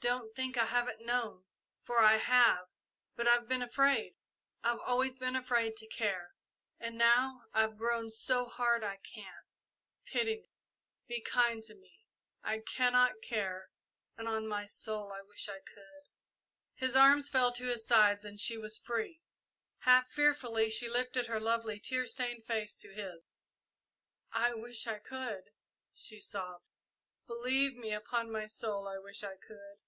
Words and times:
Don't 0.00 0.32
think 0.34 0.56
I 0.56 0.66
haven't 0.66 1.04
known, 1.04 1.44
for 1.82 1.98
I 1.98 2.18
have; 2.18 2.68
but 3.16 3.26
I've 3.26 3.48
been 3.48 3.62
afraid 3.62 4.14
I've 4.62 4.78
always 4.78 5.18
been 5.18 5.34
afraid 5.34 5.76
to 5.76 5.88
care, 5.88 6.36
and 6.78 6.96
now 6.96 7.42
I've 7.52 7.76
grown 7.76 8.08
so 8.08 8.46
hard 8.46 8.84
I 8.84 8.98
can't! 8.98 9.44
Pity 10.04 10.36
me 10.36 10.50
be 11.08 11.20
kind 11.20 11.64
to 11.64 11.74
me 11.74 12.06
I 12.44 12.60
cannot 12.60 13.20
care, 13.22 13.70
and 14.16 14.28
on 14.28 14.46
my 14.46 14.66
soul 14.66 15.10
I 15.12 15.20
wish 15.22 15.48
I 15.48 15.58
could!" 15.58 16.04
His 16.76 16.94
arms 16.94 17.28
fell 17.28 17.52
to 17.54 17.66
his 17.66 17.84
sides 17.84 18.24
and 18.24 18.38
she 18.38 18.56
was 18.56 18.78
free. 18.78 19.20
Half 19.80 20.10
fearfully 20.12 20.70
she 20.70 20.88
lifted 20.88 21.26
her 21.26 21.40
lovely, 21.40 21.80
tear 21.80 22.06
stained 22.06 22.44
face 22.46 22.76
to 22.76 22.94
his. 22.94 23.24
"I 24.30 24.54
wish 24.54 24.86
I 24.86 25.00
could!" 25.00 25.50
she 25.92 26.20
sobbed. 26.20 26.64
"Believe 27.26 27.74
me, 27.76 27.92
upon 27.92 28.30
my 28.30 28.46
soul, 28.46 28.86
I 28.86 28.98
wish 28.98 29.24
I 29.24 29.34
could!" 29.36 29.80